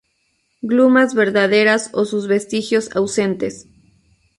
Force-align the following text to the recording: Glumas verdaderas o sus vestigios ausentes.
Glumas 0.63 1.13
verdaderas 1.13 1.91
o 1.93 2.05
sus 2.05 2.27
vestigios 2.27 2.89
ausentes. 2.95 3.67